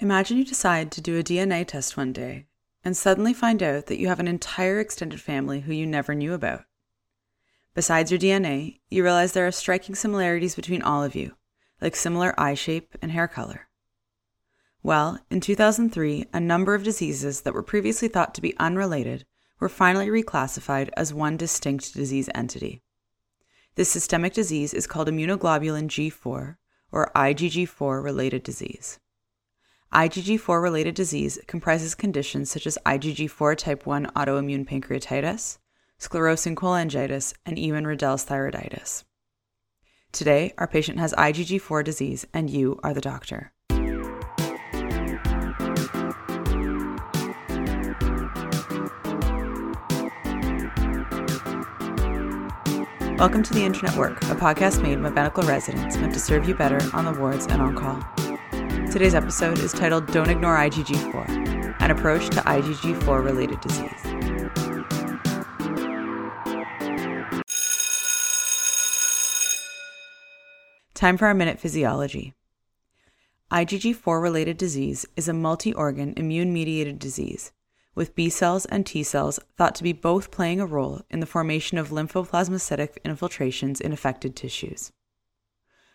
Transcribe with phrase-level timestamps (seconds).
[0.00, 2.46] Imagine you decide to do a DNA test one day
[2.84, 6.34] and suddenly find out that you have an entire extended family who you never knew
[6.34, 6.64] about.
[7.74, 11.34] Besides your DNA, you realize there are striking similarities between all of you,
[11.80, 13.68] like similar eye shape and hair color.
[14.84, 19.26] Well, in 2003, a number of diseases that were previously thought to be unrelated
[19.58, 22.84] were finally reclassified as one distinct disease entity.
[23.74, 26.56] This systemic disease is called immunoglobulin G4
[26.92, 29.00] or IgG4 related disease.
[29.92, 35.56] IgG4 related disease comprises conditions such as IgG4 type 1 autoimmune pancreatitis,
[35.98, 39.04] sclerosing cholangitis, and even Riedel's thyroiditis.
[40.12, 43.52] Today, our patient has IgG4 disease, and you are the doctor.
[53.18, 56.54] Welcome to The Internet Work, a podcast made by medical residents meant to serve you
[56.54, 58.27] better on the wards and on call.
[58.90, 63.90] Today's episode is titled Don't Ignore IgG4 An Approach to IgG4 Related Disease.
[70.94, 72.32] Time for our minute physiology.
[73.52, 77.52] IgG4 related disease is a multi organ immune mediated disease,
[77.94, 81.26] with B cells and T cells thought to be both playing a role in the
[81.26, 84.92] formation of lymphoplasmacytic infiltrations in affected tissues.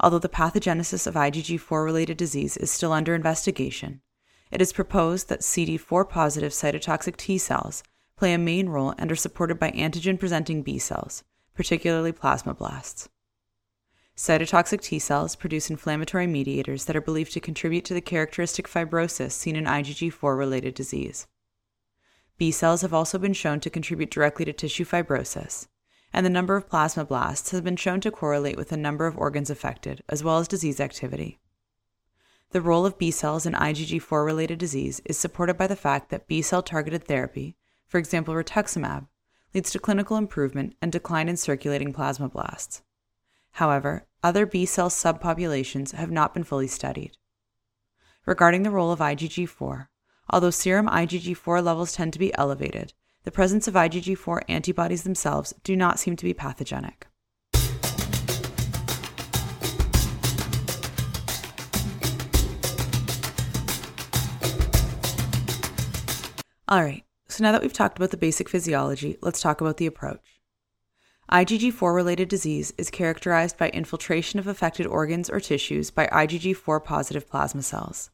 [0.00, 4.00] Although the pathogenesis of IgG4 related disease is still under investigation,
[4.50, 7.82] it is proposed that CD4 positive cytotoxic T cells
[8.16, 13.08] play a main role and are supported by antigen presenting B cells, particularly plasmablasts.
[14.16, 19.32] Cytotoxic T cells produce inflammatory mediators that are believed to contribute to the characteristic fibrosis
[19.32, 21.26] seen in IgG4 related disease.
[22.36, 25.66] B cells have also been shown to contribute directly to tissue fibrosis,
[26.14, 29.50] and the number of plasmablasts has been shown to correlate with the number of organs
[29.50, 31.40] affected, as well as disease activity.
[32.52, 36.28] The role of B cells in IgG4 related disease is supported by the fact that
[36.28, 37.56] B cell targeted therapy,
[37.88, 39.08] for example rituximab,
[39.52, 42.82] leads to clinical improvement and decline in circulating plasmablasts.
[43.50, 47.16] However, other B cell subpopulations have not been fully studied.
[48.24, 49.88] Regarding the role of IgG4,
[50.30, 52.92] although serum IgG4 levels tend to be elevated,
[53.24, 57.06] the presence of IgG4 antibodies themselves do not seem to be pathogenic.
[66.66, 69.86] All right, so now that we've talked about the basic physiology, let's talk about the
[69.86, 70.40] approach.
[71.30, 77.28] IgG4 related disease is characterized by infiltration of affected organs or tissues by IgG4 positive
[77.28, 78.10] plasma cells.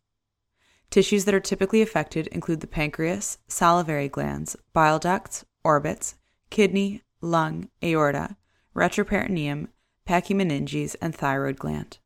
[0.90, 6.16] Tissues that are typically affected include the pancreas, salivary glands, bile ducts, orbits,
[6.50, 8.36] kidney, lung, aorta,
[8.74, 9.68] retroperitoneum,
[10.08, 11.98] pachymeninges, and thyroid gland.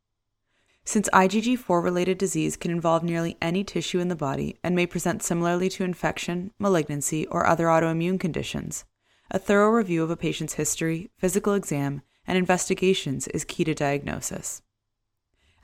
[0.85, 5.23] Since IgG4 related disease can involve nearly any tissue in the body and may present
[5.23, 8.85] similarly to infection, malignancy, or other autoimmune conditions,
[9.31, 14.61] a thorough review of a patient's history, physical exam, and investigations is key to diagnosis.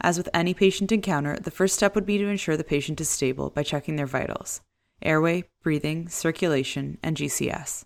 [0.03, 3.09] As with any patient encounter, the first step would be to ensure the patient is
[3.11, 4.63] stable by checking their vitals
[5.03, 7.85] airway, breathing, circulation, and GCS.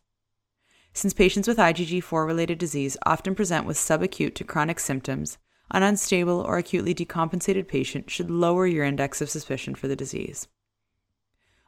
[0.92, 5.38] Since patients with IgG4 related disease often present with subacute to chronic symptoms,
[5.70, 10.48] an unstable or acutely decompensated patient should lower your index of suspicion for the disease.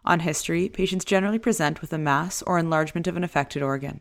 [0.05, 4.01] On history, patients generally present with a mass or enlargement of an affected organ.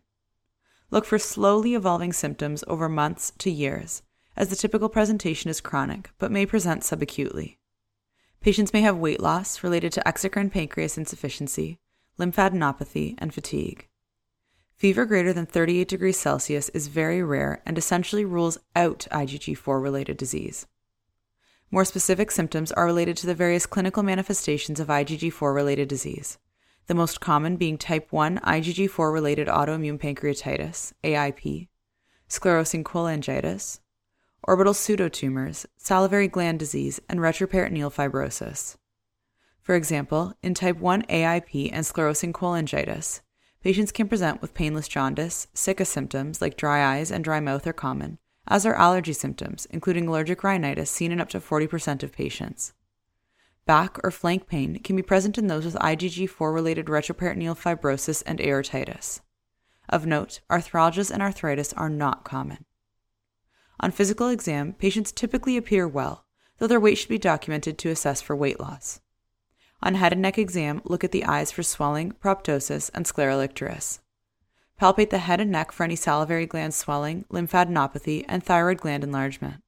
[0.89, 4.01] Look for slowly evolving symptoms over months to years
[4.35, 7.57] as the typical presentation is chronic but may present subacutely.
[8.41, 11.79] Patients may have weight loss related to exocrine pancreas insufficiency,
[12.19, 13.87] lymphadenopathy, and fatigue.
[14.75, 20.17] Fever greater than 38 degrees Celsius is very rare and essentially rules out IgG4 related
[20.17, 20.67] disease.
[21.71, 26.37] More specific symptoms are related to the various clinical manifestations of IgG4 related disease,
[26.87, 31.67] the most common being type 1 IgG4 related autoimmune pancreatitis, AIP,
[32.29, 33.79] sclerosing cholangitis,
[34.45, 38.77] orbital pseudotumors, salivary gland disease, and retroperitoneal fibrosis.
[39.61, 43.21] For example, in type 1 AIP and sclerosing cholangitis,
[43.63, 47.73] patients can present with painless jaundice, sicca symptoms like dry eyes and dry mouth are
[47.73, 52.73] common, as are allergy symptoms, including allergic rhinitis seen in up to 40% of patients.
[53.65, 58.37] Back or flank pain can be present in those with IgG4 related retroperitoneal fibrosis and
[58.37, 59.21] aortitis.
[59.89, 62.65] Of note, arthralgias and arthritis are not common.
[63.79, 66.25] On physical exam, patients typically appear well,
[66.57, 69.01] though their weight should be documented to assess for weight loss.
[69.83, 73.99] On head and neck exam, look at the eyes for swelling, proptosis, and scleral.
[74.81, 79.61] Palpate the head and neck for any salivary gland swelling, lymphadenopathy, and thyroid gland enlargement.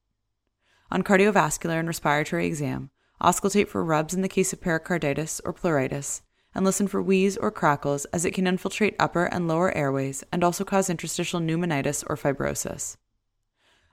[0.90, 2.90] On cardiovascular and respiratory exam,
[3.20, 6.22] auscultate for rubs in the case of pericarditis or pleuritis,
[6.54, 10.42] and listen for wheeze or crackles as it can infiltrate upper and lower airways and
[10.42, 12.96] also cause interstitial pneumonitis or fibrosis.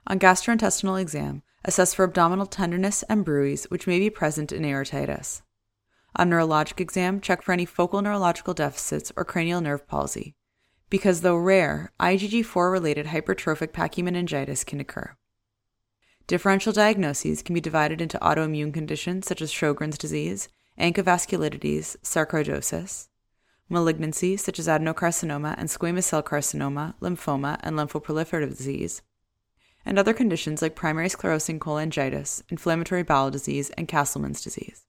[0.08, 5.42] On gastrointestinal exam, assess for abdominal tenderness and bruits which may be present in aortitis.
[6.14, 10.36] On neurologic exam, check for any focal neurological deficits or cranial nerve palsy,
[10.90, 15.16] because though rare, IgG4 related hypertrophic pachymeningitis can occur.
[16.28, 20.48] Differential diagnoses can be divided into autoimmune conditions such as Sjogren's disease,
[20.78, 23.08] vasculitis, sarcoidosis,
[23.68, 29.02] malignancy such as adenocarcinoma and squamous cell carcinoma, lymphoma, and lymphoproliferative disease,
[29.86, 34.82] and other conditions like primary sclerosing cholangitis, inflammatory bowel disease, and Castleman's disease.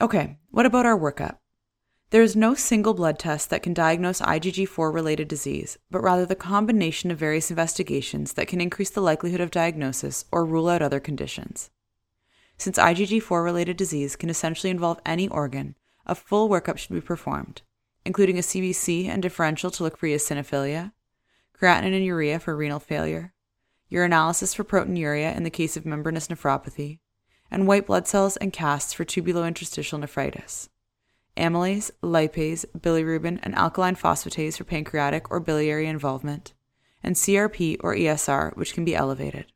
[0.00, 1.36] Okay, what about our workup?
[2.10, 6.34] There is no single blood test that can diagnose IgG4 related disease, but rather the
[6.34, 11.00] combination of various investigations that can increase the likelihood of diagnosis or rule out other
[11.00, 11.70] conditions.
[12.56, 15.74] Since IgG4 related disease can essentially involve any organ,
[16.06, 17.62] a full workup should be performed,
[18.04, 20.92] including a CBC and differential to look for eosinophilia,
[21.58, 23.32] creatinine and urea for renal failure,
[23.90, 26.98] urinalysis for proteinuria in the case of membranous nephropathy,
[27.50, 30.68] and white blood cells and casts for tubulointerstitial nephritis.
[31.36, 36.52] Amylase, lipase, bilirubin, and alkaline phosphatase for pancreatic or biliary involvement,
[37.02, 39.46] and CRP or ESR, which can be elevated.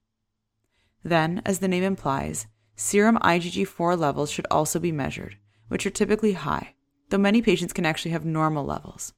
[1.05, 2.47] Then, as the name implies,
[2.79, 5.37] serum IgG4 levels should also be measured,
[5.67, 6.75] which are typically high,
[7.09, 9.13] though many patients can actually have normal levels.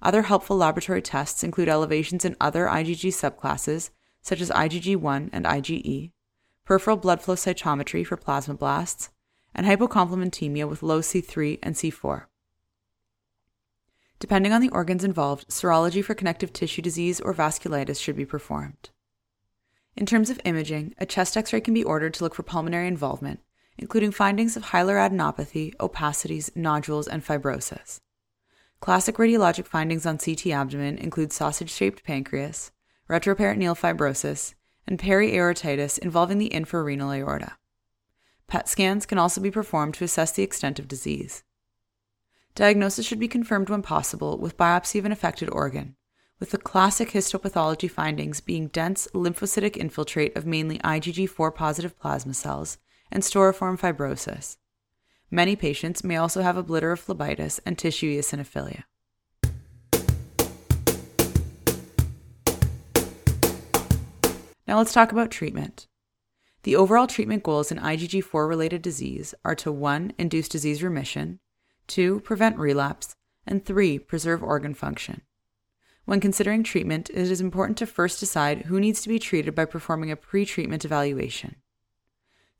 [0.00, 3.90] Other helpful laboratory tests include elevations in other IgG subclasses,
[4.22, 6.12] such as IgG1 and IgE,
[6.64, 9.10] peripheral blood flow cytometry for plasmablasts,
[9.54, 12.24] and hypocomplementemia with low C3 and C4.
[14.18, 18.90] Depending on the organs involved, serology for connective tissue disease or vasculitis should be performed.
[19.98, 22.86] In terms of imaging, a chest x ray can be ordered to look for pulmonary
[22.86, 23.40] involvement,
[23.76, 27.98] including findings of hilar adenopathy, opacities, nodules, and fibrosis.
[28.78, 32.70] Classic radiologic findings on CT abdomen include sausage shaped pancreas,
[33.10, 34.54] retroperitoneal fibrosis,
[34.86, 37.56] and periaortitis involving the infrarenal aorta.
[38.46, 41.42] PET scans can also be performed to assess the extent of disease.
[42.54, 45.96] Diagnosis should be confirmed when possible with biopsy of an affected organ,
[46.38, 52.78] with the classic histopathology findings being dense lymphocytic infiltrate of mainly IgG4 positive plasma cells
[53.10, 54.56] and storiform fibrosis.
[55.30, 58.84] Many patients may also have obliterative phlebitis and tissue eosinophilia.
[64.66, 65.86] Now let's talk about treatment.
[66.62, 70.12] The overall treatment goals in IgG4 related disease are to 1.
[70.18, 71.40] induce disease remission,
[71.86, 72.20] 2.
[72.20, 73.98] prevent relapse, and 3.
[73.98, 75.22] preserve organ function.
[76.08, 79.66] When considering treatment, it is important to first decide who needs to be treated by
[79.66, 81.56] performing a pre treatment evaluation.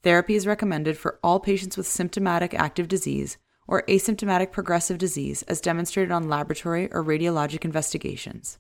[0.03, 5.63] Therapy is recommended for all patients with symptomatic active disease or asymptomatic progressive disease as
[5.63, 8.59] demonstrated on laboratory or radiologic investigations.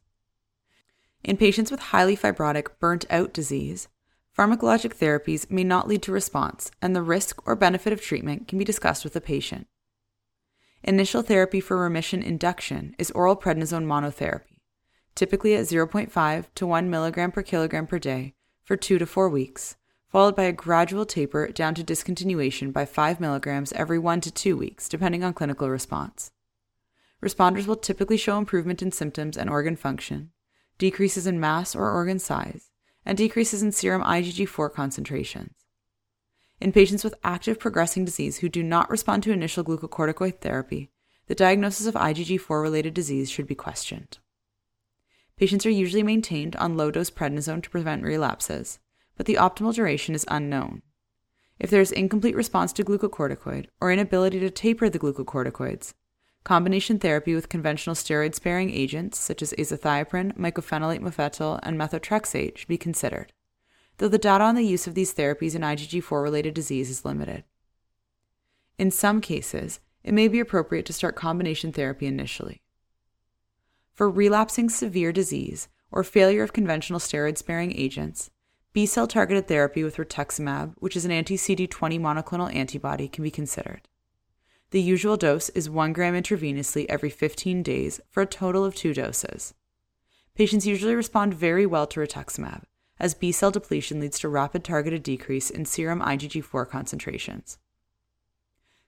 [1.23, 3.88] In patients with highly fibrotic, burnt out disease,
[4.35, 8.58] pharmacologic therapies may not lead to response, and the risk or benefit of treatment can
[8.58, 9.67] be discussed with the patient.
[10.82, 14.57] Initial therapy for remission induction is oral prednisone monotherapy,
[15.18, 19.76] typically at 0.5 to 1 mg per kilogram per day for 2 to 4 weeks,
[20.06, 24.56] followed by a gradual taper down to discontinuation by 5 mg every 1 to 2
[24.56, 26.30] weeks, depending on clinical response.
[27.20, 30.30] Responders will typically show improvement in symptoms and organ function,
[30.78, 32.70] decreases in mass or organ size,
[33.04, 35.64] and decreases in serum IgG4 concentrations.
[36.60, 40.92] In patients with active progressing disease who do not respond to initial glucocorticoid therapy,
[41.26, 44.18] the diagnosis of IgG4 related disease should be questioned.
[45.38, 48.78] Patients are usually maintained on low dose prednisone to prevent relapses,
[49.16, 50.83] but the optimal duration is unknown.
[51.59, 55.95] If there is incomplete response to glucocorticoid or inability to taper the glucocorticoids,
[56.49, 62.68] Combination therapy with conventional steroid sparing agents such as azathioprine, mycophenolate mofetil, and methotrexate should
[62.68, 63.33] be considered,
[63.99, 67.45] though the data on the use of these therapies in IgG4 related disease is limited.
[68.78, 72.62] In some cases, it may be appropriate to start combination therapy initially.
[73.99, 78.31] For relapsing severe disease or failure of conventional steroid sparing agents,
[78.73, 83.33] B cell targeted therapy with rituximab, which is an anti CD20 monoclonal antibody, can be
[83.33, 83.88] considered.
[84.71, 88.95] The usual dose is 1 gram intravenously every 15 days for a total of two
[88.95, 89.52] doses.
[90.37, 92.62] Patients usually respond very well to rituximab,
[93.00, 97.59] as B cell depletion leads to rapid targeted decrease in serum IgG4 concentrations.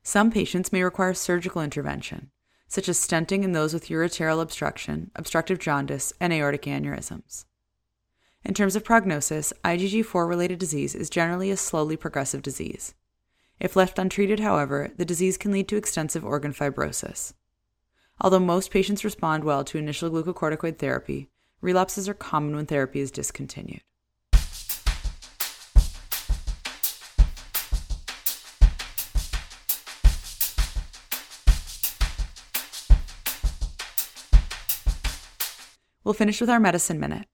[0.05, 2.31] Some patients may require surgical intervention,
[2.71, 7.45] such as stenting in those with ureteral obstruction, obstructive jaundice, and aortic aneurysms.
[8.45, 12.95] In terms of prognosis, IgG4 related disease is generally a slowly progressive disease.
[13.59, 17.33] If left untreated, however, the disease can lead to extensive organ fibrosis.
[18.21, 21.29] Although most patients respond well to initial glucocorticoid therapy,
[21.61, 23.83] relapses are common when therapy is discontinued.
[36.11, 37.29] We'll finish with our medicine minute.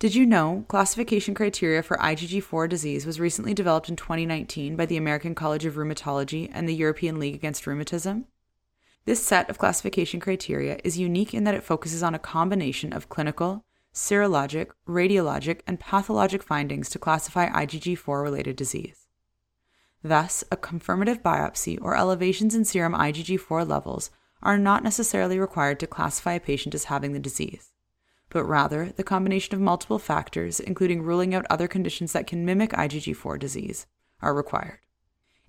[0.00, 4.96] Did you know classification criteria for IgG4 disease was recently developed in 2019 by the
[4.96, 8.24] American College of Rheumatology and the European League Against Rheumatism?
[9.04, 13.08] This set of classification criteria is unique in that it focuses on a combination of
[13.08, 19.06] clinical, serologic, radiologic, and pathologic findings to classify IgG4 related disease.
[20.02, 24.10] Thus, a confirmative biopsy or elevations in serum IgG4 levels
[24.42, 27.71] are not necessarily required to classify a patient as having the disease
[28.32, 32.70] but rather the combination of multiple factors, including ruling out other conditions that can mimic
[32.70, 33.86] IgG4 disease,
[34.20, 34.78] are required.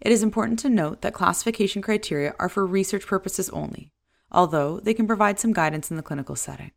[0.02, 3.92] It is important to note that classification criteria are for research purposes only,
[4.32, 6.72] although they can provide some guidance in the clinical setting.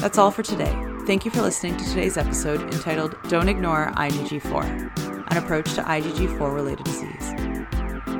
[0.00, 0.76] That's all for today.
[1.06, 6.54] Thank you for listening to today's episode entitled Don't Ignore IgG4 An Approach to IgG4
[6.54, 7.53] Related Disease.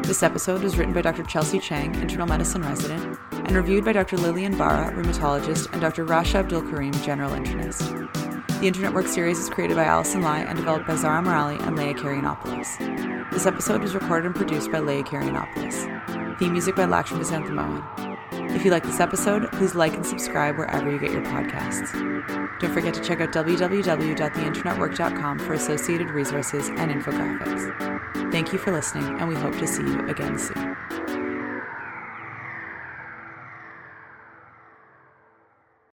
[0.06, 1.22] This episode was written by Dr.
[1.22, 4.18] Chelsea Chang, internal medicine resident, and reviewed by Dr.
[4.18, 6.04] Lillian Barra, rheumatologist, and Dr.
[6.04, 7.80] Rasha Abdul Karim, general internist.
[8.60, 11.74] The Internet Work series is created by Allison Lai and developed by Zara Morali and
[11.74, 13.30] Leah Karianopoulos.
[13.30, 16.38] This episode was recorded and produced by Leah Karianopoulos.
[16.38, 18.13] Theme music by Lakshmi Santhamohan.
[18.54, 21.92] If you like this episode, please like and subscribe wherever you get your podcasts.
[22.60, 28.30] Don't forget to check out www.theinternetwork.com for associated resources and infographics.
[28.30, 31.23] Thank you for listening, and we hope to see you again soon.